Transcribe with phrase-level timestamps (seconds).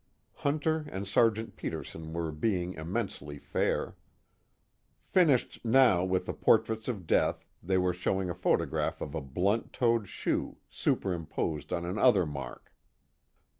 [0.37, 3.97] Hunter and Sergeant Peterson were being immensely fair.
[5.03, 9.73] Finished now with the portraits of death, they were showing a photograph of a blunt
[9.73, 12.73] toed shoe superimposed on another mark.